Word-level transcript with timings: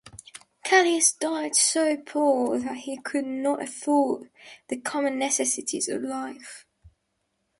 Callias 0.63 1.11
died 1.11 1.55
so 1.55 1.95
poor 1.95 2.57
that 2.57 2.75
he 2.77 2.97
could 2.97 3.23
not 3.23 3.61
afford 3.61 4.31
the 4.67 4.77
common 4.77 5.19
necessities 5.19 5.87
of 5.87 6.01
life. 6.01 6.65